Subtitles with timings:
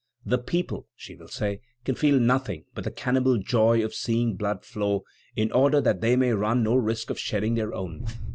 [0.25, 4.65] "The people," she will say, "can feel nothing but the cannibal joy of seeing blood
[4.65, 5.03] flow,
[5.35, 8.07] in order that they may run no risk of shedding their own.